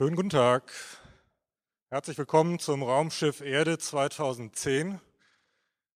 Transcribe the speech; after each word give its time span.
Schönen 0.00 0.16
guten 0.16 0.30
Tag. 0.30 0.72
Herzlich 1.90 2.16
willkommen 2.16 2.58
zum 2.58 2.82
Raumschiff 2.82 3.42
Erde 3.42 3.76
2010. 3.76 4.98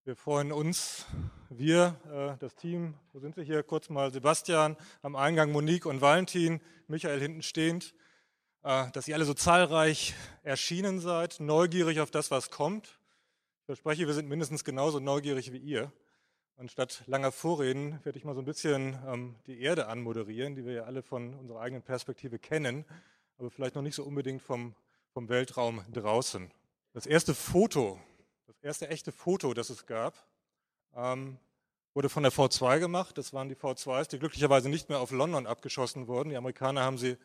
Wir 0.04 0.14
freuen 0.14 0.52
uns, 0.52 1.06
wir, 1.48 1.96
äh, 2.12 2.38
das 2.38 2.54
Team, 2.54 2.96
wo 3.14 3.18
sind 3.18 3.34
wir 3.38 3.44
hier? 3.44 3.62
Kurz 3.62 3.88
mal 3.88 4.12
Sebastian 4.12 4.76
am 5.00 5.16
Eingang, 5.16 5.52
Monique 5.52 5.86
und 5.86 6.02
Valentin, 6.02 6.60
Michael 6.86 7.18
hinten 7.18 7.40
stehend, 7.40 7.94
äh, 8.62 8.90
dass 8.90 9.08
ihr 9.08 9.14
alle 9.14 9.24
so 9.24 9.32
zahlreich 9.32 10.12
erschienen 10.42 11.00
seid, 11.00 11.40
neugierig 11.40 12.00
auf 12.00 12.10
das, 12.10 12.30
was 12.30 12.50
kommt. 12.50 13.00
Ich 13.60 13.64
verspreche, 13.64 14.06
wir 14.06 14.12
sind 14.12 14.28
mindestens 14.28 14.64
genauso 14.64 15.00
neugierig 15.00 15.50
wie 15.50 15.56
ihr. 15.56 15.90
Anstatt 16.58 17.04
langer 17.06 17.32
Vorreden 17.32 18.04
werde 18.04 18.18
ich 18.18 18.26
mal 18.26 18.34
so 18.34 18.42
ein 18.42 18.44
bisschen 18.44 18.98
ähm, 19.08 19.36
die 19.46 19.62
Erde 19.62 19.86
anmoderieren, 19.86 20.56
die 20.56 20.66
wir 20.66 20.74
ja 20.74 20.82
alle 20.82 21.02
von 21.02 21.32
unserer 21.32 21.60
eigenen 21.60 21.82
Perspektive 21.82 22.38
kennen, 22.38 22.84
aber 23.38 23.50
vielleicht 23.50 23.74
noch 23.74 23.82
nicht 23.82 23.94
so 23.94 24.04
unbedingt 24.04 24.42
vom, 24.42 24.74
vom 25.12 25.28
Weltraum 25.28 25.84
draußen. 25.92 26.50
Das 26.92 27.06
erste 27.06 27.34
Foto, 27.34 28.00
das 28.46 28.56
erste 28.60 28.88
echte 28.88 29.12
Foto, 29.12 29.54
das 29.54 29.70
es 29.70 29.86
gab, 29.86 30.14
ähm, 30.94 31.38
wurde 31.94 32.08
von 32.08 32.22
der 32.22 32.32
V2 32.32 32.78
gemacht. 32.78 33.18
Das 33.18 33.32
waren 33.32 33.48
die 33.48 33.56
V2s, 33.56 34.08
die 34.08 34.18
glücklicherweise 34.18 34.68
nicht 34.68 34.88
mehr 34.88 35.00
auf 35.00 35.10
London 35.10 35.46
abgeschossen 35.46 36.06
wurden. 36.08 36.30
Die 36.30 36.36
Amerikaner 36.36 36.82
haben 36.82 36.98
sie 36.98 37.16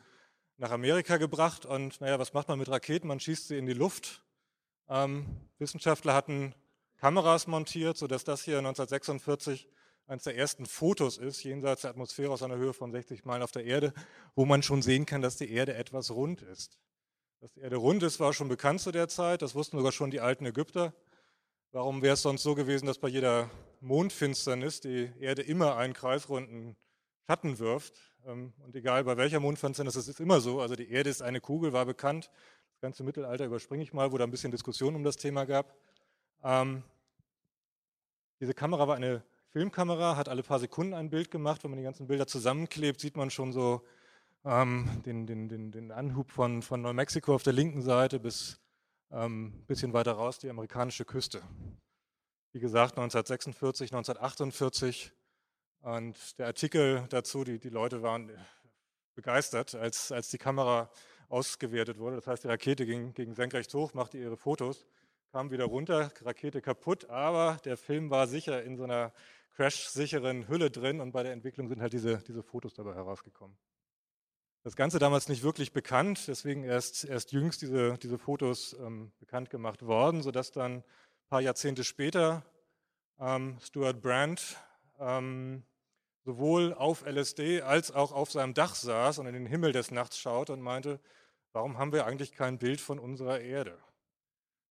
nach 0.57 0.71
Amerika 0.71 1.17
gebracht 1.17 1.65
und 1.65 2.01
naja, 2.01 2.19
was 2.19 2.33
macht 2.33 2.47
man 2.47 2.59
mit 2.59 2.69
Raketen? 2.69 3.07
Man 3.07 3.19
schießt 3.19 3.47
sie 3.47 3.57
in 3.57 3.65
die 3.65 3.73
Luft. 3.73 4.23
Ähm, 4.89 5.25
Wissenschaftler 5.57 6.13
hatten 6.13 6.53
Kameras 6.97 7.47
montiert, 7.47 7.97
sodass 7.97 8.23
das 8.23 8.43
hier 8.43 8.57
1946 8.57 9.69
eines 10.09 10.23
der 10.23 10.35
ersten 10.35 10.65
Fotos 10.65 11.17
ist, 11.17 11.43
jenseits 11.43 11.81
der 11.81 11.91
Atmosphäre 11.91 12.31
aus 12.31 12.41
einer 12.41 12.57
Höhe 12.57 12.73
von 12.73 12.91
60 12.91 13.25
Meilen 13.25 13.43
auf 13.43 13.51
der 13.51 13.65
Erde, 13.65 13.93
wo 14.35 14.43
man 14.43 14.63
schon 14.63 14.81
sehen 14.81 15.05
kann, 15.05 15.21
dass 15.21 15.37
die 15.37 15.51
Erde 15.51 15.75
etwas 15.75 16.09
rund 16.09 16.41
ist. 16.41 16.79
Dass 17.41 17.53
die 17.53 17.59
Erde 17.59 17.75
rund 17.75 18.01
ist, 18.01 18.19
war 18.19 18.33
schon 18.33 18.47
bekannt 18.47 18.81
zu 18.81 18.91
der 18.91 19.07
Zeit, 19.07 19.43
das 19.43 19.53
wussten 19.53 19.77
sogar 19.77 19.91
schon 19.91 20.09
die 20.09 20.19
alten 20.19 20.47
Ägypter. 20.47 20.93
Warum 21.71 22.01
wäre 22.01 22.15
es 22.15 22.23
sonst 22.23 22.41
so 22.41 22.55
gewesen, 22.55 22.87
dass 22.87 22.97
bei 22.97 23.07
jeder 23.07 23.51
Mondfinsternis 23.81 24.81
die 24.81 25.11
Erde 25.19 25.43
immer 25.43 25.77
einen 25.77 25.93
kreisrunden 25.93 26.75
Schatten 27.27 27.59
wirft? 27.59 27.93
Ähm, 28.25 28.53
und 28.65 28.75
egal 28.75 29.03
bei 29.03 29.15
welcher 29.15 29.39
Mondfinsternis, 29.39 29.95
es 29.95 30.07
ist 30.07 30.19
immer 30.19 30.41
so. 30.41 30.59
Also 30.59 30.75
die 30.75 30.89
Erde 30.89 31.11
ist 31.11 31.21
eine 31.21 31.39
Kugel, 31.39 31.71
war 31.71 31.85
bekannt. 31.85 32.31
Das 32.71 32.81
ganze 32.81 33.03
Mittelalter 33.03 33.45
überspringe 33.45 33.83
ich 33.83 33.93
mal, 33.93 34.11
wo 34.11 34.17
da 34.17 34.23
ein 34.23 34.31
bisschen 34.31 34.51
Diskussion 34.51 34.95
um 34.95 35.03
das 35.03 35.17
Thema 35.17 35.45
gab. 35.45 35.75
Ähm, 36.43 36.81
diese 38.39 38.55
Kamera 38.55 38.87
war 38.87 38.95
eine 38.95 39.23
Filmkamera, 39.51 40.15
hat 40.15 40.29
alle 40.29 40.43
paar 40.43 40.59
Sekunden 40.59 40.93
ein 40.93 41.09
Bild 41.09 41.31
gemacht. 41.31 41.63
Wenn 41.63 41.71
man 41.71 41.77
die 41.77 41.83
ganzen 41.83 42.05
Bilder 42.05 42.27
zusammenklebt, 42.27 42.99
sieht 42.99 43.17
man 43.17 43.31
schon 43.31 43.51
so 43.51 43.83
ähm, 44.45 45.01
den, 45.05 45.25
den, 45.25 45.49
den, 45.49 45.71
den, 45.71 45.91
Anhub 45.91 46.29
von, 46.29 46.61
von 46.61 46.81
Neumexiko 46.81 47.33
auf 47.33 47.41
der 47.41 47.53
linken 47.53 47.81
Seite 47.81 48.19
bis 48.19 48.59
ein 49.09 49.25
ähm, 49.25 49.63
bisschen 49.65 49.91
weiter 49.91 50.11
raus 50.11 50.37
die 50.37 50.51
amerikanische 50.51 51.03
Küste. 51.03 51.41
Wie 52.51 52.59
gesagt, 52.59 52.91
1946, 52.97 53.91
1948. 53.91 55.11
Und 55.81 56.37
der 56.37 56.45
Artikel 56.45 57.05
dazu, 57.09 57.43
die, 57.43 57.57
die 57.57 57.69
Leute 57.69 58.03
waren 58.03 58.31
begeistert, 59.15 59.73
als, 59.73 60.11
als 60.11 60.29
die 60.29 60.37
Kamera 60.37 60.91
ausgewertet 61.27 61.97
wurde. 61.97 62.17
Das 62.17 62.27
heißt, 62.27 62.43
die 62.43 62.49
Rakete 62.49 62.85
ging, 62.85 63.13
ging 63.15 63.33
senkrecht 63.33 63.73
hoch, 63.73 63.95
machte 63.95 64.19
ihre 64.19 64.37
Fotos 64.37 64.85
kam 65.31 65.51
wieder 65.51 65.65
runter, 65.65 66.11
Rakete 66.21 66.61
kaputt, 66.61 67.09
aber 67.09 67.59
der 67.63 67.77
Film 67.77 68.09
war 68.09 68.27
sicher 68.27 68.63
in 68.63 68.77
so 68.77 68.83
einer 68.83 69.13
crash-sicheren 69.59 70.47
Hülle 70.47 70.71
drin 70.71 71.01
und 71.01 71.11
bei 71.11 71.21
der 71.21 71.33
Entwicklung 71.33 71.67
sind 71.67 71.81
halt 71.81 71.91
diese, 71.91 72.19
diese 72.19 72.43
Fotos 72.43 72.73
dabei 72.75 72.95
herausgekommen. 72.95 73.57
Das 74.63 74.77
Ganze 74.77 74.99
damals 74.99 75.27
nicht 75.27 75.43
wirklich 75.43 75.73
bekannt, 75.73 76.29
deswegen 76.29 76.63
erst, 76.63 77.03
erst 77.03 77.33
jüngst 77.33 77.61
diese, 77.61 77.97
diese 77.97 78.17
Fotos 78.17 78.71
ähm, 78.79 79.11
bekannt 79.19 79.49
gemacht 79.49 79.85
worden, 79.85 80.21
sodass 80.21 80.53
dann 80.53 80.77
ein 80.77 80.83
paar 81.27 81.41
Jahrzehnte 81.41 81.83
später 81.83 82.45
ähm, 83.19 83.57
Stuart 83.61 84.01
Brand 84.01 84.55
ähm, 84.97 85.63
sowohl 86.23 86.73
auf 86.73 87.05
LSD 87.05 87.61
als 87.61 87.91
auch 87.91 88.13
auf 88.13 88.31
seinem 88.31 88.53
Dach 88.53 88.75
saß 88.75 89.19
und 89.19 89.27
in 89.27 89.33
den 89.33 89.45
Himmel 89.45 89.73
des 89.73 89.91
Nachts 89.91 90.17
schaute 90.19 90.53
und 90.53 90.61
meinte, 90.61 91.01
warum 91.51 91.77
haben 91.77 91.91
wir 91.91 92.05
eigentlich 92.05 92.31
kein 92.31 92.59
Bild 92.59 92.79
von 92.79 92.97
unserer 92.97 93.41
Erde? 93.41 93.77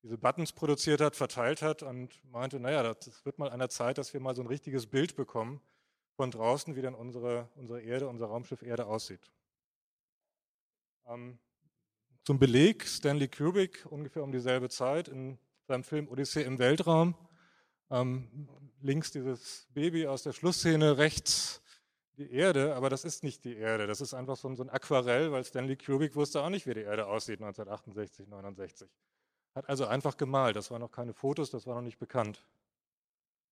Diese 0.08 0.16
Buttons 0.16 0.52
produziert 0.52 1.02
hat, 1.02 1.16
verteilt 1.16 1.60
hat 1.60 1.82
und 1.82 2.19
meinte, 2.32 2.58
naja, 2.58 2.94
das 2.94 3.26
wird 3.26 3.38
mal 3.38 3.50
an 3.50 3.58
der 3.58 3.69
Zeit, 3.69 3.98
dass 3.98 4.14
wir 4.14 4.20
mal 4.20 4.34
so 4.34 4.41
ein 4.41 4.46
richtiges 4.46 4.86
Bild 4.86 5.16
bekommen 5.16 5.60
von 6.16 6.30
draußen, 6.30 6.74
wie 6.76 6.80
dann 6.80 6.94
unsere, 6.94 7.50
unsere 7.56 7.82
Erde, 7.82 8.08
unser 8.08 8.24
Raumschiff 8.24 8.62
Erde 8.62 8.86
aussieht. 8.86 9.20
Ähm, 11.06 11.38
zum 12.24 12.38
Beleg, 12.38 12.86
Stanley 12.86 13.28
Kubrick 13.28 13.84
ungefähr 13.91 14.22
um 14.22 14.32
dieselbe 14.32 14.70
Zeit 14.70 15.08
in 15.08 15.38
seinem 15.66 15.84
Film 15.84 16.08
Odyssee 16.08 16.42
im 16.42 16.58
Weltraum. 16.58 17.14
Ähm, 17.91 18.48
links 18.80 19.10
dieses 19.10 19.68
Baby 19.74 20.06
aus 20.06 20.22
der 20.22 20.32
Schlussszene, 20.32 20.97
rechts 20.97 21.60
die 22.16 22.32
Erde, 22.32 22.76
aber 22.76 22.88
das 22.88 23.04
ist 23.04 23.22
nicht 23.22 23.44
die 23.44 23.56
Erde, 23.56 23.86
das 23.86 24.00
ist 24.00 24.14
einfach 24.14 24.38
so 24.38 24.48
ein, 24.48 24.56
so 24.56 24.62
ein 24.62 24.70
Aquarell, 24.70 25.32
weil 25.32 25.44
Stanley 25.44 25.76
Kubrick 25.76 26.16
wusste 26.16 26.41
auch 26.41 26.48
nicht, 26.48 26.66
wie 26.66 26.72
die 26.72 26.80
Erde 26.80 27.06
aussieht 27.06 27.42
1968, 27.42 28.26
69. 28.26 28.88
Hat 29.58 29.69
also 29.69 29.86
einfach 29.86 30.16
gemalt. 30.16 30.54
Das 30.54 30.70
waren 30.70 30.80
noch 30.80 30.92
keine 30.92 31.12
Fotos, 31.12 31.50
das 31.50 31.66
war 31.66 31.74
noch 31.74 31.82
nicht 31.82 31.98
bekannt. 31.98 32.44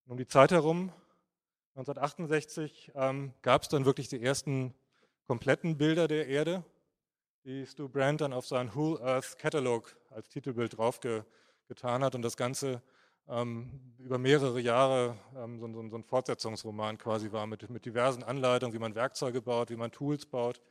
Und 0.04 0.12
um 0.12 0.16
die 0.16 0.28
Zeit 0.28 0.52
herum, 0.52 0.92
1968, 1.74 2.92
ähm, 2.94 3.34
gab 3.42 3.62
es 3.62 3.68
dann 3.68 3.84
wirklich 3.84 4.06
die 4.06 4.22
ersten 4.22 4.72
kompletten 5.26 5.76
Bilder 5.76 6.06
der 6.06 6.28
Erde, 6.28 6.62
die 7.44 7.66
Stu 7.66 7.88
Brandt 7.88 8.20
dann 8.20 8.32
auf 8.32 8.46
seinen 8.46 8.72
Whole 8.76 9.00
Earth 9.02 9.36
Catalog 9.36 9.96
als 10.10 10.28
Titelbild 10.28 10.78
draufgetan 10.78 12.04
hat 12.04 12.14
und 12.14 12.22
das 12.22 12.36
Ganze 12.36 12.82
ähm, 13.26 13.96
über 13.98 14.18
mehrere 14.18 14.60
Jahre 14.60 15.18
ähm, 15.36 15.58
so, 15.58 15.66
so, 15.66 15.88
so, 15.88 15.96
ein 15.96 16.04
Fortsetzungsroman 16.04 16.98
quasi 16.98 17.32
war 17.32 17.48
mit, 17.48 17.68
mit 17.68 17.84
diversen 17.84 18.22
Anleitungen, 18.22 18.72
wie 18.72 18.78
man 18.78 18.94
Werkzeuge 18.94 19.42
baut, 19.42 19.70
wie 19.70 19.76
man 19.76 19.90
Tools 19.90 20.24
baut. 20.24 20.62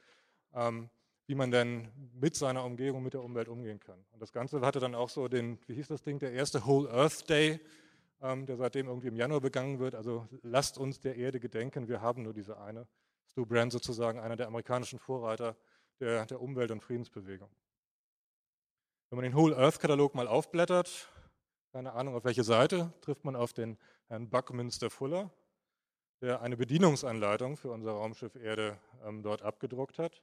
Ähm, 0.54 0.90
wie 1.28 1.36
man 1.36 1.52
denn 1.52 1.90
mit 2.14 2.36
seiner 2.36 2.64
Umgebung, 2.64 3.04
mit 3.04 3.14
der 3.14 3.24
Umwelt 3.24 3.48
umgehen 3.48 3.80
kann. 3.80 4.06
Und 4.12 4.22
das 4.22 4.32
Ganze 4.32 4.62
hatte 4.62 4.80
dann 4.80 4.94
auch 4.94 5.10
so 5.10 5.28
den, 5.28 5.58
wie 5.68 5.74
hieß 5.74 5.88
das 5.88 6.04
Ding, 6.04 6.20
der 6.20 6.34
erste 6.34 6.66
Whole 6.66 6.90
Earth 6.92 7.30
Day, 7.30 7.60
ähm, 8.22 8.46
der 8.46 8.58
seitdem 8.58 8.88
irgendwie 8.88 9.08
im 9.08 9.16
Januar 9.16 9.42
begangen 9.42 9.80
wird. 9.80 9.96
Also 9.96 10.28
lasst 10.44 10.78
uns 10.78 11.00
der 11.00 11.16
Erde 11.16 11.40
gedenken, 11.40 11.88
wir 11.88 12.02
haben 12.02 12.24
nur 12.24 12.34
diese 12.34 12.60
eine. 12.60 12.88
Stu 13.28 13.46
Brand 13.46 13.72
sozusagen 13.72 14.20
einer 14.20 14.36
der 14.36 14.48
amerikanischen 14.48 15.00
Vorreiter 15.00 15.56
der, 16.00 16.26
der 16.26 16.42
Umwelt- 16.42 16.72
und 16.72 16.82
Friedensbewegung. 16.82 17.50
Wenn 19.10 19.18
man 19.18 19.24
den 19.24 19.36
Whole 19.36 19.58
Earth 19.58 19.80
Katalog 19.80 20.14
mal 20.14 20.28
aufblättert, 20.28 21.10
keine 21.72 21.94
Ahnung 21.94 22.16
auf 22.16 22.24
welche 22.24 22.44
Seite, 22.44 22.94
trifft 23.02 23.26
man 23.26 23.36
auf 23.36 23.52
den 23.52 23.78
Herrn 24.08 24.30
Buckminster 24.30 24.90
Fuller, 24.90 25.32
der 26.22 26.42
eine 26.42 26.56
Bedienungsanleitung 26.56 27.58
für 27.58 27.72
unser 27.72 27.92
Raumschiff 27.92 28.36
Erde 28.36 28.78
ähm, 29.04 29.24
dort 29.24 29.42
abgedruckt 29.42 29.98
hat 29.98 30.22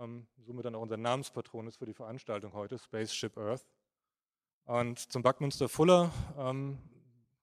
ähm, 0.00 0.26
somit 0.46 0.64
dann 0.64 0.74
auch 0.74 0.80
unser 0.80 0.96
Namenspatron 0.96 1.66
ist 1.66 1.76
für 1.78 1.86
die 1.86 1.94
Veranstaltung 1.94 2.52
heute, 2.52 2.78
Spaceship 2.78 3.36
Earth. 3.36 3.64
Und 4.64 4.98
zum 4.98 5.22
Buckminster 5.22 5.68
Fuller, 5.68 6.12
ähm, 6.38 6.78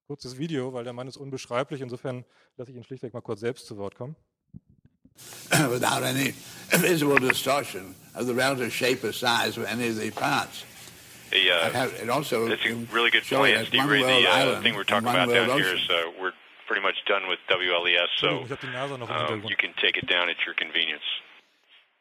kurzes 0.07 0.37
Video, 0.37 0.73
weil 0.73 0.83
der 0.83 0.93
Mann 0.93 1.07
ist 1.07 1.17
unbeschreiblich, 1.17 1.81
insofern 1.81 2.25
lasse 2.57 2.71
ich 2.71 2.77
ihn 2.77 2.83
schlichtweg 2.83 3.13
mal 3.13 3.21
kurz 3.21 3.41
selbst 3.41 3.67
zu 3.67 3.77
Wort 3.77 3.95
kommen. 3.95 4.15
Without 5.69 6.03
any 6.03 6.33
visible 6.71 7.19
distortion 7.19 7.93
of 8.15 8.25
the 8.25 8.33
relative 8.33 8.71
shape 8.71 9.03
or 9.03 9.11
size 9.11 9.57
of 9.57 9.67
any 9.67 9.89
of 9.89 9.95
the 9.95 10.11
parts. 10.11 10.65
The, 11.31 11.51
uh, 11.51 11.71
have, 11.73 11.93
it 12.01 12.09
also 12.09 12.47
that's 12.47 12.65
a 12.65 12.73
really 12.91 13.11
good 13.11 13.23
point, 13.23 13.67
Steve. 13.67 13.87
The 13.87 14.27
uh, 14.27 14.61
thing 14.61 14.75
we're 14.75 14.83
talking 14.83 15.09
about 15.09 15.29
down 15.29 15.49
ocean. 15.49 15.57
here 15.59 15.75
is 15.75 15.89
uh, 15.89 16.11
we're 16.19 16.31
pretty 16.67 16.81
much 16.81 16.95
done 17.05 17.27
with 17.27 17.39
WLES, 17.49 18.07
so 18.17 18.45
um, 19.05 19.43
you 19.45 19.55
can 19.57 19.73
take 19.81 19.97
it 19.97 20.07
down 20.07 20.29
at 20.29 20.37
your 20.45 20.55
convenience 20.55 21.03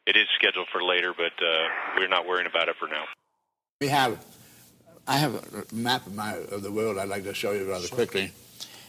it 0.09 0.17
is 0.17 0.27
scheduled 0.35 0.69
for 0.69 0.83
later, 0.83 1.13
but 1.15 1.33
uh, 1.45 1.69
we're 1.99 2.09
not 2.09 2.27
worrying 2.27 2.47
about 2.47 2.69
it 2.69 2.77
for 2.77 2.89
now. 2.89 3.05
We 3.83 3.89
have, 3.89 4.25
I 5.07 5.19
have 5.19 5.35
a 5.35 5.75
map 5.75 6.07
of, 6.07 6.15
my, 6.15 6.35
of 6.51 6.63
the 6.63 6.73
world 6.73 6.97
I'd 6.97 7.11
like 7.11 7.25
to 7.25 7.35
show 7.35 7.53
you 7.53 7.71
rather 7.71 7.87
sure. 7.87 7.95
quickly. 7.95 8.33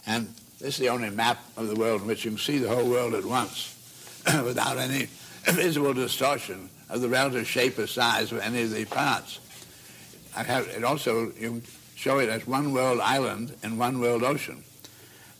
And 0.08 0.30
this 0.62 0.76
is 0.76 0.78
the 0.78 0.88
only 0.88 1.10
map 1.10 1.38
of 1.58 1.68
the 1.68 1.76
world 1.76 2.02
in 2.02 2.08
which 2.08 2.24
you 2.24 2.32
can 2.32 2.38
see 2.38 2.58
the 2.58 2.70
whole 2.70 2.90
world 2.90 3.14
at 3.16 3.26
once 3.26 3.76
without 4.46 4.78
any 4.78 5.06
visible 5.44 5.94
distortion 5.94 6.70
of 6.90 7.02
the 7.02 7.10
relative 7.10 7.46
shape 7.46 7.78
or 7.78 7.86
size 7.86 8.32
of 8.32 8.40
any 8.40 8.62
of 8.62 8.72
the 8.72 8.86
parts. 8.86 9.42
I 10.38 10.44
have 10.44 10.68
it 10.70 10.86
also, 10.86 11.34
you 11.38 11.50
can 11.50 11.64
show 11.96 12.20
it 12.20 12.30
as 12.30 12.48
one 12.48 12.72
world 12.72 13.02
island 13.02 13.54
and 13.62 13.78
one 13.78 14.00
world 14.00 14.24
ocean. 14.24 14.64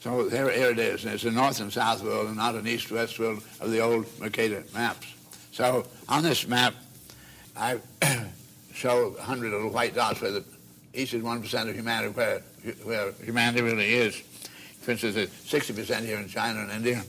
So 0.00 0.28
here, 0.28 0.50
here 0.50 0.70
it 0.70 0.78
is. 0.78 1.04
And 1.04 1.14
it's 1.14 1.24
a 1.24 1.30
north 1.30 1.58
and 1.60 1.72
south 1.72 2.02
world 2.02 2.26
and 2.26 2.36
not 2.36 2.54
an 2.54 2.66
east-west 2.66 3.18
world 3.18 3.42
of 3.60 3.70
the 3.70 3.80
old 3.80 4.06
Mercator 4.20 4.62
maps. 4.74 5.06
So 5.52 5.84
on 6.08 6.22
this 6.22 6.46
map, 6.46 6.74
I 7.56 7.78
show 8.72 9.10
100 9.10 9.50
little 9.50 9.70
white 9.70 9.94
dots 9.94 10.20
where 10.20 10.30
the, 10.30 10.44
each 10.94 11.12
is 11.14 11.22
1% 11.22 11.68
of 11.68 11.74
humanity, 11.74 12.12
where, 12.14 12.40
where 12.84 13.12
humanity 13.24 13.62
really 13.62 13.92
is. 13.92 14.22
For 14.80 14.92
instance, 14.92 15.16
it's 15.16 15.52
60% 15.52 16.06
here 16.06 16.18
in 16.18 16.28
China 16.28 16.60
and 16.60 16.70
India, 16.70 17.02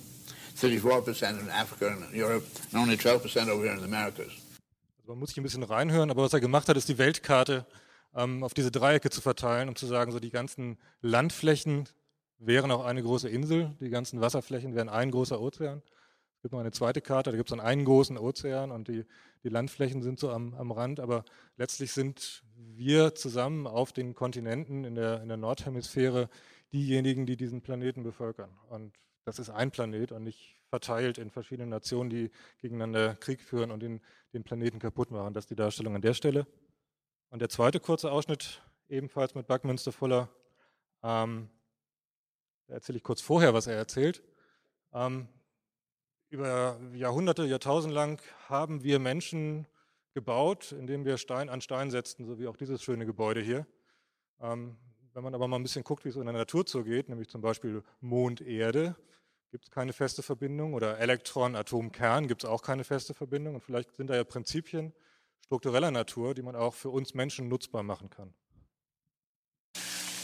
34% 0.56 1.40
in 1.40 1.50
Africa 1.50 1.88
and 1.88 2.14
Europe, 2.14 2.46
and 2.72 2.82
only 2.82 2.98
12% 2.98 3.48
over 3.48 3.64
here 3.64 3.74
in 3.74 3.80
the 3.80 3.86
Americas. 3.86 4.34
Also 5.00 5.14
man 5.14 5.20
muss 5.20 5.30
sich 5.30 5.38
ein 5.38 5.44
bisschen 5.44 5.64
reinhören, 5.64 6.12
aber 6.12 6.24
was 6.24 6.34
er 6.34 6.42
gemacht 6.42 6.68
hat, 6.68 6.78
ist 6.78 6.90
die 6.90 6.98
Weltkarte 6.98 7.66
ähm, 8.16 8.44
auf 8.44 8.54
diese 8.54 8.72
Dreiecke 8.72 9.10
zu 9.10 9.22
verteilen, 9.22 9.70
um 9.70 9.76
zu 9.76 9.88
sagen, 9.88 10.12
so 10.12 10.20
die 10.20 10.30
ganzen 10.30 10.78
Landflächen 11.02 11.88
wären 12.40 12.72
auch 12.72 12.86
eine 12.86 13.02
große 13.02 13.30
Insel, 13.30 13.76
die 13.80 13.90
ganzen 13.90 14.20
Wasserflächen 14.20 14.76
wären 14.76 14.90
ein 14.90 15.12
großer 15.12 15.40
Ozean. 15.40 15.82
Gibt 16.42 16.54
noch 16.54 16.60
eine 16.60 16.72
zweite 16.72 17.02
Karte, 17.02 17.32
da 17.32 17.38
gibt 17.38 17.50
es 17.50 17.56
dann 17.56 17.66
einen 17.66 17.86
großen 17.86 18.18
Ozean 18.18 18.72
und 18.72 18.88
die, 18.88 19.06
die 19.44 19.50
Landflächen 19.50 20.02
sind 20.02 20.20
so 20.20 20.32
am, 20.32 20.56
am 20.56 20.72
Rand, 20.72 21.00
aber 21.00 21.24
letztlich 21.56 21.92
sind 21.92 22.44
wir 22.56 23.14
zusammen 23.14 23.68
auf 23.68 23.94
den 23.94 24.16
Kontinenten 24.16 24.84
in 24.84 24.96
der, 24.96 25.22
in 25.22 25.28
der 25.28 25.38
Nordhemisphäre 25.38 26.30
diejenigen, 26.74 27.28
die 27.28 27.38
diesen 27.38 27.62
Planeten 27.62 28.02
bevölkern. 28.02 28.50
Und 28.70 28.94
das 29.26 29.38
ist 29.38 29.52
ein 29.52 29.70
Planet 29.70 30.12
und 30.12 30.24
nicht 30.24 30.58
verteilt 30.70 31.18
in 31.18 31.30
verschiedene 31.30 31.68
Nationen, 31.68 32.10
die 32.10 32.32
gegeneinander 32.60 33.16
Krieg 33.16 33.42
führen 33.42 33.70
und 33.70 33.82
den, 33.82 34.02
den 34.34 34.44
Planeten 34.44 34.80
kaputt 34.80 35.12
machen. 35.12 35.34
Das 35.34 35.44
ist 35.44 35.52
die 35.52 35.56
Darstellung 35.56 35.96
an 35.96 36.02
der 36.02 36.14
Stelle. 36.14 36.48
Und 37.30 37.40
der 37.40 37.50
zweite 37.50 37.80
kurze 37.80 38.12
Ausschnitt, 38.12 38.62
ebenfalls 38.90 39.36
mit 39.36 39.48
Buckminster 39.48 39.92
Fuller, 39.92 40.30
ähm, 41.04 41.50
da 42.68 42.76
erzähle 42.76 42.98
ich 42.98 43.04
kurz 43.04 43.22
vorher, 43.22 43.54
was 43.54 43.68
er 43.68 43.76
erzählt. 43.76 44.24
Ähm, 44.94 45.28
über 46.32 46.80
Jahrhunderte, 46.94 47.46
Jahrtausende 47.46 47.94
lang 47.94 48.22
haben 48.48 48.84
wir 48.84 49.00
Menschen 49.00 49.68
gebaut, 50.14 50.72
indem 50.72 51.06
wir 51.06 51.18
Stein 51.18 51.50
an 51.50 51.62
Stein 51.62 51.92
setzten, 51.92 52.26
so 52.26 52.40
wie 52.40 52.48
auch 52.48 52.56
dieses 52.56 52.82
schöne 52.82 53.06
Gebäude 53.06 53.42
hier. 53.42 53.68
Ähm, 54.42 54.78
wenn 55.14 55.24
man 55.24 55.36
aber 55.36 55.50
mal 55.50 55.58
ein 55.58 55.64
bisschen 55.64 55.84
guckt, 55.84 56.06
wie 56.06 56.10
es 56.10 56.16
in 56.16 56.24
der 56.24 56.34
Natur 56.34 56.66
zugeht, 56.66 57.10
nämlich 57.10 57.28
zum 57.30 57.42
Beispiel 57.42 57.84
Mond-Erde, 58.00 58.96
gibt 59.52 59.66
es 59.66 59.72
keine 59.72 59.92
feste 59.92 60.24
Verbindung 60.24 60.74
oder 60.74 60.98
Elektron-Atom-Kern 61.00 62.30
gibt 62.30 62.46
es 62.46 62.50
auch 62.50 62.62
keine 62.62 62.86
feste 62.86 63.14
Verbindung. 63.14 63.56
Und 63.56 63.62
vielleicht 63.62 63.94
sind 63.98 64.08
da 64.08 64.16
ja 64.16 64.24
Prinzipien, 64.24 64.94
struktureller 65.44 65.92
Natur, 65.92 66.34
die 66.34 66.42
man 66.42 66.56
auch 66.56 66.74
für 66.74 66.90
uns 66.90 67.14
Menschen 67.14 67.50
nutzbar 67.50 67.84
machen 67.84 68.10
kann. 68.10 68.34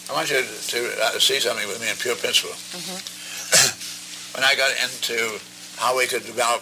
I 0.10 0.14
want 0.14 0.30
you 0.30 0.38
to 0.38 0.78
uh, 0.78 1.20
see 1.20 1.38
something 1.42 1.68
with 1.68 1.82
me 1.82 1.92
in 1.92 1.98
pure 1.98 2.16
principle. 2.16 2.56
Mm-hmm. 2.72 4.36
when 4.36 4.44
I 4.46 4.56
got 4.56 4.72
into 4.72 5.38
how 5.78 5.98
we 5.98 6.08
could 6.08 6.26
develop 6.26 6.62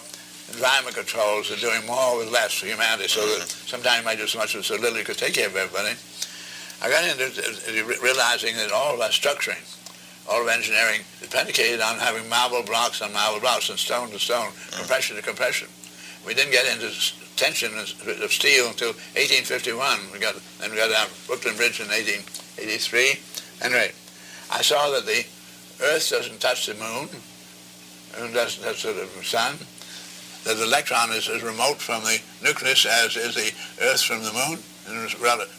environment 0.52 0.94
controls 0.94 1.50
and 1.50 1.60
doing 1.60 1.84
more 1.86 2.16
with 2.18 2.30
less 2.30 2.54
for 2.54 2.66
humanity 2.66 3.08
so 3.08 3.20
that 3.26 3.48
sometimes 3.48 3.98
you 3.98 4.04
might 4.04 4.18
do 4.18 4.26
so 4.26 4.38
much 4.38 4.54
so 4.54 4.74
little 4.76 4.98
you 4.98 5.04
could 5.04 5.18
take 5.18 5.34
care 5.34 5.48
of 5.48 5.56
everybody, 5.56 5.96
I 6.82 6.90
got 6.90 7.02
into 7.08 7.26
realizing 8.02 8.54
that 8.56 8.70
all 8.70 8.94
of 8.94 9.00
our 9.00 9.08
structuring, 9.08 9.64
all 10.28 10.42
of 10.42 10.48
engineering 10.48 11.00
is 11.20 11.28
predicated 11.28 11.80
on 11.80 11.98
having 11.98 12.28
marble 12.28 12.62
blocks 12.62 13.00
on 13.00 13.12
marble 13.12 13.40
blocks 13.40 13.70
and 13.70 13.78
stone 13.78 14.10
to 14.10 14.18
stone, 14.18 14.52
mm-hmm. 14.52 14.78
compression 14.78 15.16
to 15.16 15.22
compression. 15.22 15.68
We 16.26 16.34
didn't 16.34 16.52
get 16.52 16.66
into 16.66 16.92
tension 17.36 17.72
of 17.78 18.32
steel 18.32 18.68
until 18.68 18.92
1851. 19.14 20.12
We 20.12 20.18
got 20.18 20.34
then 20.58 20.70
we 20.70 20.76
got 20.76 20.90
our 20.90 21.06
Brooklyn 21.26 21.56
Bridge 21.56 21.80
in 21.80 21.88
1883. 21.88 23.20
Anyway, 23.62 23.92
I 24.50 24.62
saw 24.62 24.90
that 24.90 25.06
the 25.06 25.24
Earth 25.84 26.10
doesn't 26.10 26.40
touch 26.40 26.66
the 26.66 26.74
moon, 26.74 27.08
and 28.18 28.34
touch 28.34 28.60
the 28.60 29.08
sun. 29.22 29.58
That 30.44 30.56
the 30.58 30.64
electron 30.64 31.10
is 31.10 31.28
as 31.28 31.42
remote 31.42 31.78
from 31.78 32.04
the 32.04 32.20
nucleus 32.42 32.86
as 32.86 33.16
is 33.16 33.34
the 33.34 33.50
Earth 33.84 34.02
from 34.02 34.22
the 34.22 34.32
moon 34.32 34.58
in 34.88 35.02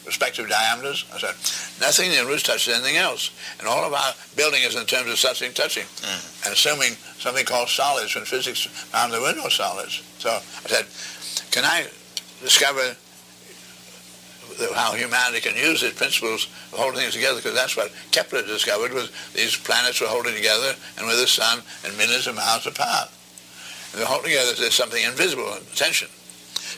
respective 0.06 0.48
diameters. 0.48 1.04
I 1.12 1.18
said, 1.18 1.36
nothing 1.80 2.06
in 2.06 2.12
the 2.12 2.16
universe 2.18 2.42
touches 2.42 2.74
anything 2.74 2.96
else. 2.96 3.30
And 3.58 3.68
all 3.68 3.84
of 3.84 3.92
our 3.92 4.12
building 4.36 4.62
is 4.62 4.76
in 4.76 4.86
terms 4.86 5.10
of 5.10 5.18
something 5.18 5.52
touching. 5.52 5.84
Mm. 5.84 6.46
And 6.46 6.54
assuming 6.54 6.92
something 7.18 7.44
called 7.44 7.68
solids 7.68 8.14
when 8.14 8.24
physics 8.24 8.64
found 8.64 9.12
there 9.12 9.20
were 9.20 9.34
no 9.34 9.48
solids. 9.48 10.02
So 10.18 10.30
I 10.30 10.68
said, 10.68 10.86
can 11.50 11.64
I 11.64 11.86
discover 12.40 12.96
how 14.74 14.92
humanity 14.94 15.40
can 15.40 15.56
use 15.56 15.82
its 15.82 15.96
principles 15.96 16.46
of 16.72 16.78
holding 16.78 17.00
things 17.00 17.14
together? 17.14 17.36
Because 17.36 17.54
that's 17.54 17.76
what 17.76 17.92
Kepler 18.10 18.42
discovered 18.42 18.92
was 18.92 19.10
these 19.34 19.56
planets 19.56 20.00
were 20.00 20.06
holding 20.06 20.34
together 20.34 20.74
and 20.96 21.06
with 21.06 21.20
the 21.20 21.26
sun 21.26 21.62
and 21.84 21.96
millions 21.96 22.26
of 22.26 22.36
miles 22.36 22.66
apart. 22.66 23.10
And 23.92 24.00
they're 24.00 24.06
holding 24.06 24.30
together, 24.30 24.52
there's 24.58 24.74
something 24.74 25.02
invisible, 25.02 25.48
tension. 25.74 26.08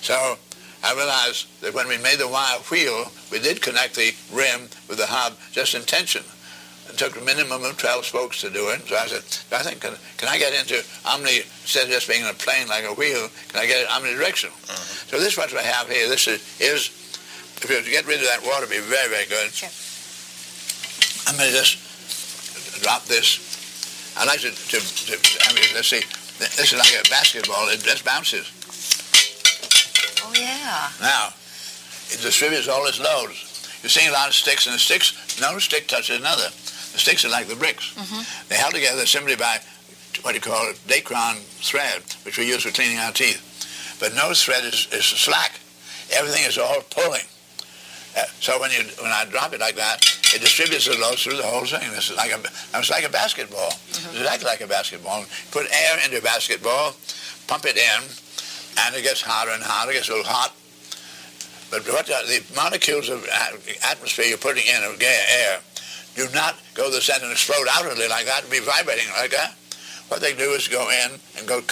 So 0.01 0.37
I 0.83 0.95
realized 0.95 1.47
that 1.61 1.75
when 1.75 1.89
we 1.89 1.99
made 1.99 2.19
the 2.19 2.29
wire 2.29 2.59
wheel, 2.71 3.11
we 3.31 3.39
did 3.39 3.61
connect 3.61 3.97
the 3.97 4.13
rim 4.33 4.69
with 4.89 4.99
the 4.99 5.07
hub 5.07 5.37
just 5.53 5.75
in 5.75 5.83
tension. 5.83 6.23
It 6.89 6.99
took 6.99 7.17
a 7.17 7.25
minimum 7.25 7.63
of 7.65 7.79
12 7.79 8.05
spokes 8.05 8.41
to 8.41 8.51
do 8.51 8.71
it. 8.71 8.83
So 8.89 8.97
I 8.97 9.07
said, 9.07 9.23
I 9.55 9.63
think, 9.63 9.81
can, 9.81 9.95
can 10.17 10.29
I 10.29 10.39
get 10.39 10.53
into 10.55 10.83
omni, 11.07 11.39
instead 11.63 11.85
of 11.85 11.91
just 11.91 12.09
being 12.09 12.27
a 12.27 12.33
plane 12.35 12.67
like 12.67 12.85
a 12.85 12.95
wheel, 12.95 13.29
can 13.49 13.61
I 13.61 13.67
get 13.67 13.83
it 13.83 13.89
omnidirectional? 13.89 14.57
Uh-huh. 14.69 15.07
So 15.07 15.19
this 15.19 15.35
is 15.35 15.39
what 15.39 15.55
I 15.55 15.63
have 15.63 15.89
here. 15.89 16.09
This 16.09 16.27
is, 16.27 16.43
is, 16.61 17.00
if 17.63 17.87
you 17.87 17.93
get 17.93 18.07
rid 18.07 18.21
of 18.21 18.27
that 18.27 18.43
water, 18.45 18.67
be 18.67 18.81
very, 18.81 19.09
very 19.09 19.27
good. 19.27 19.53
Sure. 19.53 19.69
I'm 21.29 21.37
going 21.37 21.51
to 21.51 21.57
just 21.57 21.77
drop 22.83 23.05
this. 23.05 24.15
I 24.17 24.25
like 24.25 24.41
to, 24.41 24.51
to, 24.51 24.79
to, 24.81 25.15
I 25.49 25.55
mean, 25.55 25.65
let's 25.75 25.89
see. 25.89 26.03
This 26.39 26.73
is 26.73 26.79
like 26.79 26.95
a 26.97 27.09
basketball. 27.11 27.69
It 27.69 27.81
just 27.81 28.05
bounces. 28.05 28.49
Oh, 30.25 30.33
yeah. 30.39 30.89
Now, 31.01 31.29
it 32.09 32.21
distributes 32.23 32.67
all 32.69 32.87
its 32.87 32.99
loads. 32.99 33.79
You're 33.83 33.91
seeing 33.91 34.09
a 34.09 34.13
lot 34.13 34.29
of 34.29 34.35
sticks, 34.35 34.67
and 34.67 34.75
the 34.75 34.79
sticks, 34.79 35.41
no 35.41 35.59
stick 35.59 35.87
touches 35.87 36.19
another. 36.19 36.49
The 36.93 36.99
sticks 36.99 37.25
are 37.25 37.31
like 37.31 37.47
the 37.47 37.57
bricks. 37.57 37.95
Mm-hmm. 37.95 38.49
They're 38.49 38.59
held 38.59 38.75
together 38.75 39.07
simply 39.07 39.37
by 39.37 39.61
what 40.23 40.35
you 40.35 40.41
call 40.41 40.69
a 40.69 40.75
Dacron 40.89 41.37
thread, 41.63 42.03
which 42.25 42.37
we 42.39 42.49
use 42.49 42.65
for 42.65 42.71
cleaning 42.71 42.99
our 42.99 43.13
teeth. 43.13 43.41
But 44.01 44.15
no 44.15 44.33
thread 44.35 44.65
is, 44.65 44.89
is 44.93 45.05
slack. 45.05 45.61
Everything 46.13 46.45
is 46.45 46.59
all 46.59 46.83
pulling. 46.91 47.23
Uh, 48.17 48.25
so 48.41 48.61
when 48.61 48.71
you 48.71 48.83
when 49.01 49.13
I 49.13 49.25
drop 49.31 49.53
it 49.53 49.61
like 49.61 49.77
that, 49.77 50.05
it 50.35 50.41
distributes 50.41 50.87
the 50.87 50.99
load 50.99 51.19
through 51.19 51.37
the 51.37 51.47
whole 51.47 51.65
thing. 51.65 51.81
It's 51.95 52.15
like 52.17 52.33
a 52.33 52.41
it's 52.79 52.91
like 52.91 53.05
a 53.05 53.09
basketball. 53.09 53.71
Mm-hmm. 53.71 54.11
It's 54.11 54.21
exactly 54.21 54.47
like 54.47 54.61
a 54.61 54.67
basketball. 54.67 55.25
Put 55.51 55.67
air 55.71 55.99
into 56.05 56.19
a 56.19 56.23
basketball, 56.23 56.95
pump 57.47 57.67
it 57.67 57.77
in, 57.77 58.01
and 58.79 58.95
it 58.97 59.03
gets 59.03 59.23
hotter 59.23 59.51
and 59.51 59.63
hotter. 59.63 59.93
It 59.93 59.95
gets 59.95 60.09
a 60.09 60.13
little 60.13 60.27
hot. 60.27 60.55
But 61.71 61.87
what 61.87 62.07
the, 62.07 62.19
the 62.27 62.43
molecules 62.57 63.09
of 63.09 63.27
atmosphere 63.87 64.27
you're 64.27 64.39
putting 64.39 64.67
in 64.67 64.83
of 64.83 65.01
air 65.01 65.61
do 66.17 66.27
not 66.35 66.59
go 66.75 66.91
to 66.91 66.95
the 66.97 67.01
center 67.01 67.25
and 67.25 67.33
explode 67.33 67.67
outwardly 67.71 68.09
like 68.09 68.27
that 68.27 68.43
and 68.43 68.51
be 68.51 68.59
vibrating 68.59 69.07
like 69.17 69.31
that. 69.31 69.55
What 70.09 70.21
they 70.21 70.35
do 70.35 70.51
is 70.59 70.67
go 70.67 70.91
in 70.91 71.21
and 71.39 71.47
go 71.47 71.63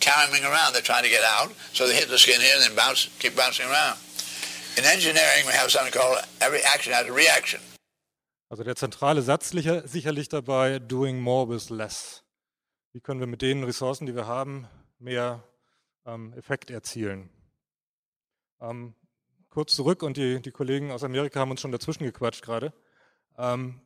carrying 0.00 0.44
around. 0.44 0.74
They're 0.74 0.82
trying 0.82 1.04
to 1.04 1.08
get 1.08 1.24
out, 1.24 1.52
so 1.72 1.88
they 1.88 1.96
hit 1.96 2.10
the 2.10 2.18
skin 2.18 2.38
here 2.40 2.52
and 2.54 2.64
then 2.64 2.76
bounce, 2.76 3.08
keep 3.18 3.34
bouncing 3.34 3.66
around. 3.66 3.96
In 4.78 4.84
engineering, 4.84 5.46
we 5.46 5.54
have 5.54 5.70
something 5.70 5.90
called 5.92 6.18
every 6.40 6.60
action 6.60 6.92
has 6.92 7.08
a 7.08 7.12
reaction. 7.12 7.60
Also 8.50 8.62
der 8.62 8.76
zentrale 8.76 9.22
Satz 9.22 9.50
sicherlich 9.50 10.28
dabei, 10.28 10.78
doing 10.78 11.18
more 11.18 11.48
with 11.48 11.70
less. 11.70 12.22
Wie 12.92 13.00
können 13.00 13.18
wir 13.20 13.26
mit 13.26 13.40
den 13.40 13.64
Ressourcen, 13.64 14.04
die 14.04 14.14
wir 14.14 14.26
haben, 14.26 14.68
mehr 14.98 15.42
ähm, 16.04 16.34
Effekt 16.34 16.70
erzielen? 16.70 17.30
Ähm, 18.60 18.94
kurz 19.48 19.74
zurück 19.74 20.02
und 20.02 20.18
die, 20.18 20.42
die 20.42 20.52
Kollegen 20.52 20.92
aus 20.92 21.02
Amerika 21.02 21.40
haben 21.40 21.50
uns 21.50 21.62
schon 21.62 21.72
dazwischen 21.72 22.04
gequatscht 22.04 22.42
gerade. 22.42 22.74
Ähm, 23.38 23.80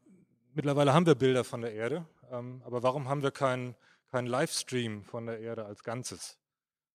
mittlerweile 0.54 0.92
haben 0.92 1.06
wir 1.06 1.14
Bilder 1.14 1.44
von 1.44 1.61
der 1.61 1.73
Erde, 1.73 2.04
ähm, 2.32 2.62
aber 2.66 2.82
warum 2.82 3.09
haben 3.09 3.23
wir 3.23 3.30
keinen 3.30 3.76
kein 4.11 4.26
Livestream 4.26 5.04
von 5.04 5.26
der 5.26 5.38
Erde 5.38 5.66
als 5.66 5.85
Ganzes? 5.85 6.39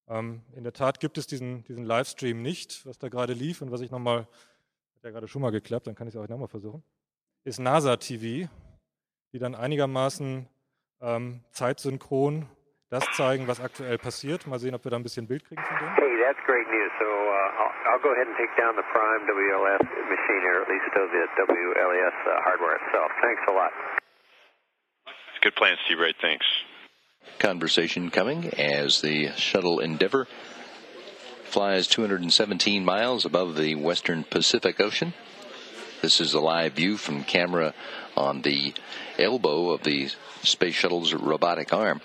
Ähm, 0.08 0.42
in 0.56 0.64
der 0.64 0.74
Tat 0.74 1.00
gibt 1.00 1.18
es 1.18 1.28
diesen, 1.28 1.64
diesen 1.66 1.84
Livestream 1.84 2.42
nicht, 2.42 2.86
was 2.86 2.98
da 2.98 3.10
gerade 3.10 3.34
lief 3.34 3.62
und 3.62 3.72
was 3.72 3.82
ich 3.82 3.92
nochmal, 3.92 4.28
hat 4.96 5.04
ja 5.04 5.12
gerade 5.12 5.28
schon 5.28 5.42
mal 5.42 5.52
geklappt, 5.52 5.88
dann 5.88 5.96
kann 5.96 6.08
ich 6.08 6.16
es 6.16 6.22
auch 6.22 6.28
nochmal 6.28 6.48
versuchen, 6.48 6.84
ist 7.44 7.60
NASA 7.60 7.98
TV, 7.98 8.50
die 9.34 9.40
dann 9.40 9.56
einigermaßen 9.56 10.48
ähm, 11.02 11.44
zeitsynchron 11.52 12.48
das 12.90 13.04
zeigen, 13.12 13.48
was 13.48 13.60
aktuell 13.60 13.98
passiert. 13.98 14.46
Mal 14.48 14.60
sehen, 14.60 14.76
ob 14.76 14.84
wir 14.86 14.92
da 14.92 14.98
ein 14.98 15.04
bisschen 15.04 15.28
Bild 15.28 15.44
kriegen 15.44 15.62
von 15.62 15.78
denen. 15.78 15.96
Hey, 15.96 16.14
that's 16.22 16.40
great 16.46 16.68
news. 16.70 16.92
So 17.00 17.06
uh, 17.06 17.62
I'll, 17.62 17.74
I'll 17.92 18.04
go 18.04 18.14
ahead 18.14 18.28
and 18.28 18.38
take 18.38 18.54
down 18.56 18.76
the 18.78 18.86
Prime 18.94 19.26
WLS 19.26 19.82
machine 20.08 20.42
here, 20.46 20.62
at 20.62 20.70
least 20.70 20.88
of 20.94 21.10
the 21.10 21.26
WLS 21.36 22.18
uh, 22.30 22.42
hardware 22.46 22.78
itself. 22.78 23.12
Thanks 23.22 23.42
a 23.48 23.52
lot. 23.52 23.72
Good 25.42 25.56
plan, 25.56 25.78
Steve 25.86 26.00
Wright. 26.00 26.16
Thanks. 26.22 26.46
Conversation 27.40 28.10
coming 28.12 28.50
as 28.58 29.02
the 29.02 29.32
shuttle 29.36 29.80
Endeavour 29.80 30.28
flies 31.44 31.88
217 31.88 32.84
miles 32.84 33.26
above 33.26 33.56
the 33.56 33.76
western 33.76 34.24
Pacific 34.24 34.80
Ocean. 34.80 35.14
This 36.02 36.20
is 36.20 36.34
a 36.34 36.40
live 36.40 36.74
view 36.74 36.98
from 36.98 37.24
camera 37.24 37.74
on 38.16 38.42
the 38.42 38.74
elbow 39.18 39.70
of 39.70 39.84
the 39.84 40.10
space 40.44 40.76
shuttle's 40.76 41.14
robotic 41.14 41.74
arm. 41.74 42.02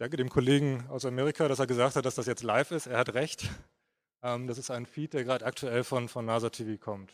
danke 0.00 0.16
dem 0.16 0.30
Kollegen 0.30 0.86
aus 0.88 1.04
Amerika, 1.04 1.46
dass 1.46 1.58
er 1.58 1.66
gesagt 1.66 1.94
hat, 1.94 2.06
dass 2.06 2.14
das 2.14 2.26
jetzt 2.26 2.42
live 2.42 2.70
ist. 2.70 2.86
Er 2.86 2.98
hat 2.98 3.14
recht. 3.14 3.48
Ähm, 4.22 4.46
das 4.46 4.58
ist 4.58 4.70
ein 4.70 4.86
Feed, 4.86 5.12
der 5.12 5.24
gerade 5.24 5.44
aktuell 5.44 5.84
von, 5.84 6.08
von 6.08 6.24
NASA 6.24 6.50
TV 6.50 6.82
kommt. 6.82 7.12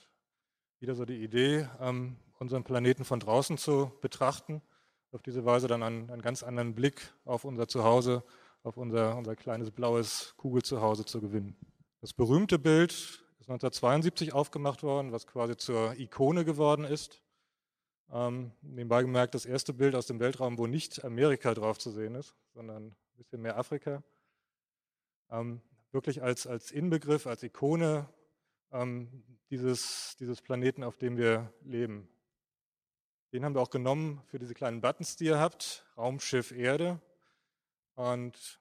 Wieder 0.78 0.94
so 0.94 1.04
die 1.04 1.22
Idee, 1.22 1.68
ähm, 1.80 2.16
unseren 2.38 2.64
Planeten 2.64 3.04
von 3.04 3.18
draußen 3.18 3.58
zu 3.58 3.92
betrachten, 4.00 4.62
auf 5.16 5.22
diese 5.22 5.46
Weise 5.46 5.66
dann 5.66 5.82
einen, 5.82 6.10
einen 6.10 6.20
ganz 6.20 6.42
anderen 6.42 6.74
Blick 6.74 7.10
auf 7.24 7.46
unser 7.46 7.66
Zuhause, 7.66 8.22
auf 8.62 8.76
unser, 8.76 9.16
unser 9.16 9.34
kleines 9.34 9.70
blaues 9.70 10.34
Kugelzuhause 10.36 11.06
zu 11.06 11.22
gewinnen. 11.22 11.56
Das 12.02 12.12
berühmte 12.12 12.58
Bild 12.58 12.92
ist 12.92 13.48
1972 13.48 14.34
aufgemacht 14.34 14.82
worden, 14.82 15.12
was 15.12 15.26
quasi 15.26 15.56
zur 15.56 15.98
Ikone 15.98 16.44
geworden 16.44 16.84
ist. 16.84 17.22
Ähm, 18.12 18.52
nebenbei 18.60 19.00
gemerkt, 19.00 19.34
das 19.34 19.46
erste 19.46 19.72
Bild 19.72 19.94
aus 19.94 20.06
dem 20.06 20.20
Weltraum, 20.20 20.58
wo 20.58 20.66
nicht 20.66 21.02
Amerika 21.02 21.54
drauf 21.54 21.78
zu 21.78 21.90
sehen 21.90 22.14
ist, 22.14 22.34
sondern 22.52 22.88
ein 22.88 22.96
bisschen 23.16 23.40
mehr 23.40 23.56
Afrika. 23.56 24.02
Ähm, 25.30 25.62
wirklich 25.92 26.22
als, 26.22 26.46
als 26.46 26.72
Inbegriff, 26.72 27.26
als 27.26 27.42
Ikone 27.42 28.06
ähm, 28.70 29.24
dieses, 29.48 30.14
dieses 30.20 30.42
Planeten, 30.42 30.84
auf 30.84 30.98
dem 30.98 31.16
wir 31.16 31.54
leben. 31.62 32.06
Den 33.32 33.44
haben 33.44 33.54
wir 33.54 33.60
auch 33.60 33.70
genommen 33.70 34.22
für 34.26 34.38
diese 34.38 34.54
kleinen 34.54 34.80
Buttons, 34.80 35.16
die 35.16 35.26
ihr 35.26 35.38
habt. 35.38 35.84
Raumschiff 35.96 36.52
Erde. 36.52 37.00
Und 37.94 38.60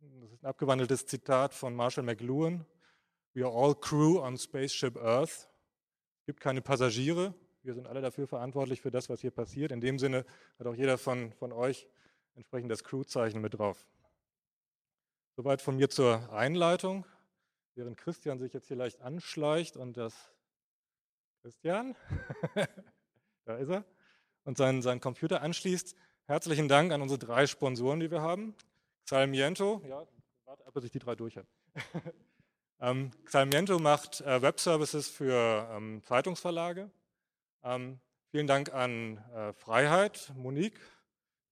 das 0.00 0.32
ist 0.32 0.42
ein 0.42 0.46
abgewandeltes 0.46 1.06
Zitat 1.06 1.54
von 1.54 1.74
Marshall 1.74 2.04
McLuhan. 2.04 2.66
We 3.34 3.44
are 3.44 3.54
all 3.54 3.74
crew 3.74 4.20
on 4.20 4.36
Spaceship 4.36 4.96
Earth. 4.96 5.48
Es 6.20 6.26
gibt 6.26 6.40
keine 6.40 6.60
Passagiere. 6.60 7.34
Wir 7.62 7.74
sind 7.74 7.86
alle 7.86 8.00
dafür 8.00 8.26
verantwortlich 8.26 8.80
für 8.80 8.90
das, 8.90 9.08
was 9.08 9.20
hier 9.20 9.30
passiert. 9.30 9.70
In 9.70 9.80
dem 9.80 9.98
Sinne 9.98 10.26
hat 10.58 10.66
auch 10.66 10.74
jeder 10.74 10.98
von, 10.98 11.32
von 11.32 11.52
euch 11.52 11.86
entsprechend 12.34 12.70
das 12.70 12.82
Crew-Zeichen 12.82 13.40
mit 13.40 13.54
drauf. 13.58 13.86
Soweit 15.36 15.62
von 15.62 15.76
mir 15.76 15.88
zur 15.88 16.32
Einleitung. 16.32 17.06
Während 17.74 17.96
Christian 17.96 18.38
sich 18.38 18.52
jetzt 18.52 18.68
hier 18.68 18.76
leicht 18.76 19.00
anschleicht 19.00 19.76
und 19.76 19.96
das 19.96 20.30
Christian, 21.40 21.96
da 23.44 23.56
ist 23.56 23.68
er, 23.68 23.84
und 24.44 24.56
seinen, 24.56 24.82
seinen 24.82 25.00
Computer 25.00 25.42
anschließt. 25.42 25.94
Herzlichen 26.26 26.68
Dank 26.68 26.92
an 26.92 27.02
unsere 27.02 27.18
drei 27.18 27.46
Sponsoren, 27.46 28.00
die 28.00 28.10
wir 28.10 28.22
haben. 28.22 28.54
Xalmiento, 29.04 29.82
ja, 29.88 30.06
warte, 30.44 30.72
bis 30.72 30.84
ich 30.84 30.90
die 30.90 30.98
drei 30.98 31.14
durch 31.14 31.38
ähm, 32.80 33.10
Xalmiento 33.24 33.78
macht 33.78 34.20
äh, 34.20 34.42
Webservices 34.42 35.08
für 35.08 35.68
ähm, 35.72 36.02
Zeitungsverlage. 36.04 36.90
Ähm, 37.64 38.00
vielen 38.30 38.46
Dank 38.46 38.72
an 38.72 39.18
äh, 39.34 39.52
Freiheit, 39.52 40.32
Monique. 40.36 40.80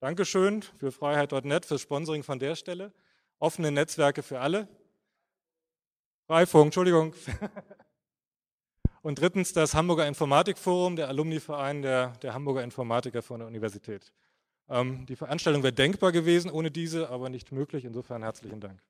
Dankeschön 0.01 0.63
für 0.63 0.93
Freiheit.net, 0.93 1.67
fürs 1.67 1.83
Sponsoring 1.83 2.23
von 2.23 2.39
der 2.39 2.57
Stelle 2.57 2.93
offene 3.41 3.73
Netzwerke 3.73 4.23
für 4.23 4.39
alle. 4.39 4.69
Freifunk, 6.27 6.67
Entschuldigung. 6.67 7.15
Und 9.03 9.21
drittens 9.21 9.53
das 9.53 9.75
Hamburger 9.75 10.07
Informatikforum, 10.07 10.97
der 10.97 11.09
Alumniverein 11.09 11.83
der, 11.83 12.09
der 12.23 12.35
Hamburger 12.35 12.63
Informatiker 12.63 13.23
von 13.23 13.41
der 13.41 13.49
Universität. 13.49 14.13
Ähm, 14.69 15.07
die 15.07 15.17
Veranstaltung 15.17 15.63
wäre 15.63 15.73
denkbar 15.73 16.13
gewesen 16.13 16.51
ohne 16.51 16.71
diese, 16.71 17.09
aber 17.09 17.29
nicht 17.31 17.51
möglich. 17.51 17.85
Insofern 17.85 18.23
herzlichen 18.23 18.61
Dank. 18.61 18.81